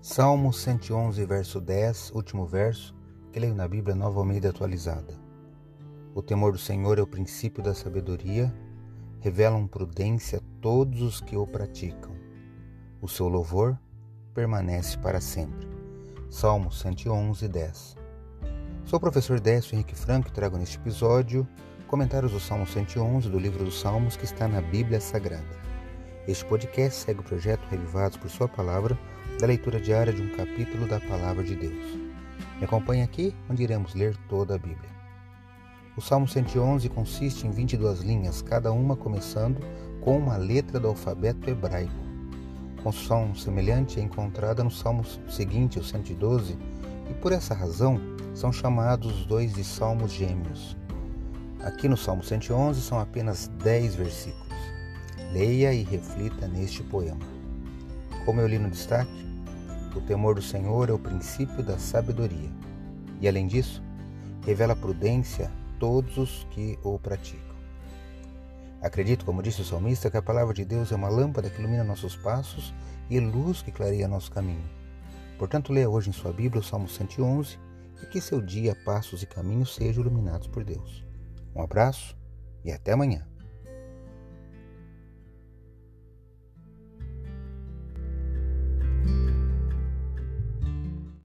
Salmo 0.00 0.52
111, 0.52 1.24
verso 1.24 1.60
10, 1.60 2.12
último 2.14 2.46
verso, 2.46 2.94
que 3.32 3.40
leio 3.40 3.54
na 3.54 3.66
Bíblia 3.66 3.94
Nova 3.94 4.20
Almeida 4.20 4.50
atualizada. 4.50 5.14
O 6.14 6.22
temor 6.22 6.52
do 6.52 6.58
Senhor 6.58 6.98
é 6.98 7.02
o 7.02 7.06
princípio 7.06 7.62
da 7.62 7.74
sabedoria, 7.74 8.54
revelam 9.20 9.66
prudência 9.66 10.38
a 10.38 10.42
todos 10.60 11.02
os 11.02 11.20
que 11.20 11.36
o 11.36 11.46
praticam. 11.46 12.14
O 13.00 13.08
seu 13.08 13.28
louvor 13.28 13.76
permanece 14.32 14.96
para 14.98 15.20
sempre. 15.20 15.66
Salmo 16.30 16.70
111, 16.70 17.48
10. 17.48 17.96
Sou 18.84 18.98
o 18.98 19.00
professor 19.00 19.40
Décio 19.40 19.74
Henrique 19.74 19.96
Franco 19.96 20.28
e 20.28 20.32
trago 20.32 20.56
neste 20.56 20.76
episódio 20.76 21.46
comentários 21.88 22.32
do 22.32 22.40
Salmo 22.40 22.66
111 22.66 23.28
do 23.28 23.38
livro 23.38 23.64
dos 23.64 23.80
Salmos 23.80 24.16
que 24.16 24.24
está 24.24 24.46
na 24.46 24.60
Bíblia 24.60 25.00
Sagrada. 25.00 25.66
Este 26.28 26.44
podcast 26.44 27.04
segue 27.04 27.20
o 27.20 27.24
projeto 27.24 27.66
Revivados 27.68 28.16
por 28.16 28.28
Sua 28.28 28.48
Palavra 28.48 28.98
da 29.38 29.46
leitura 29.46 29.78
diária 29.78 30.12
de 30.12 30.22
um 30.22 30.30
capítulo 30.30 30.86
da 30.86 30.98
Palavra 30.98 31.44
de 31.44 31.54
Deus. 31.54 31.98
Me 32.58 32.64
acompanhe 32.64 33.02
aqui, 33.02 33.34
onde 33.50 33.62
iremos 33.62 33.94
ler 33.94 34.16
toda 34.28 34.54
a 34.54 34.58
Bíblia. 34.58 34.96
O 35.94 36.00
Salmo 36.00 36.26
111 36.26 36.88
consiste 36.88 37.46
em 37.46 37.50
22 37.50 38.00
linhas, 38.00 38.40
cada 38.40 38.72
uma 38.72 38.96
começando 38.96 39.60
com 40.00 40.16
uma 40.18 40.36
letra 40.36 40.80
do 40.80 40.88
alfabeto 40.88 41.50
hebraico. 41.50 41.92
Construção 42.82 43.34
semelhante 43.34 44.00
é 44.00 44.02
encontrada 44.02 44.64
no 44.64 44.70
Salmo 44.70 45.04
seguinte, 45.28 45.78
o 45.78 45.84
112, 45.84 46.56
e 47.10 47.14
por 47.14 47.32
essa 47.32 47.52
razão 47.52 48.00
são 48.34 48.52
chamados 48.52 49.20
os 49.20 49.26
dois 49.26 49.52
de 49.52 49.64
Salmos 49.64 50.12
gêmeos. 50.12 50.76
Aqui 51.62 51.88
no 51.88 51.96
Salmo 51.96 52.22
111 52.22 52.80
são 52.80 52.98
apenas 52.98 53.48
10 53.62 53.96
versículos. 53.96 54.46
Leia 55.32 55.74
e 55.74 55.82
reflita 55.82 56.46
neste 56.46 56.82
poema. 56.82 57.35
Como 58.26 58.40
eu 58.40 58.48
li 58.48 58.58
no 58.58 58.68
destaque, 58.68 59.24
o 59.94 60.00
temor 60.00 60.34
do 60.34 60.42
Senhor 60.42 60.90
é 60.90 60.92
o 60.92 60.98
princípio 60.98 61.62
da 61.62 61.78
sabedoria 61.78 62.50
e, 63.20 63.28
além 63.28 63.46
disso, 63.46 63.80
revela 64.44 64.74
prudência 64.74 65.46
a 65.46 65.78
todos 65.78 66.18
os 66.18 66.44
que 66.50 66.76
o 66.82 66.98
praticam. 66.98 67.54
Acredito, 68.82 69.24
como 69.24 69.40
disse 69.44 69.60
o 69.60 69.64
salmista, 69.64 70.10
que 70.10 70.16
a 70.16 70.22
palavra 70.22 70.52
de 70.52 70.64
Deus 70.64 70.90
é 70.90 70.96
uma 70.96 71.08
lâmpada 71.08 71.48
que 71.48 71.60
ilumina 71.60 71.84
nossos 71.84 72.16
passos 72.16 72.74
e 73.08 73.20
luz 73.20 73.62
que 73.62 73.70
clareia 73.70 74.08
nosso 74.08 74.32
caminho. 74.32 74.68
Portanto, 75.38 75.72
leia 75.72 75.88
hoje 75.88 76.10
em 76.10 76.12
sua 76.12 76.32
Bíblia 76.32 76.60
o 76.60 76.64
Salmo 76.64 76.88
111 76.88 77.56
e 78.02 78.06
que 78.06 78.20
seu 78.20 78.40
dia, 78.40 78.76
passos 78.84 79.22
e 79.22 79.26
caminhos 79.26 79.72
sejam 79.72 80.02
iluminados 80.02 80.48
por 80.48 80.64
Deus. 80.64 81.04
Um 81.54 81.62
abraço 81.62 82.18
e 82.64 82.72
até 82.72 82.90
amanhã. 82.90 83.24